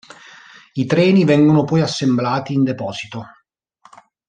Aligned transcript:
I 0.73 0.85
treni 0.87 1.25
vengono 1.25 1.63
poi 1.63 1.81
assemblati 1.81 2.53
in 2.53 2.63
deposito. 2.63 3.23